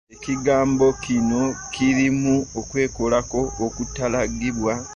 Ekigambo 0.15 0.85
kino 1.03 1.41
kirimu 1.73 2.35
okwekolako 2.59 3.39
okutaalagibwa. 3.65 4.73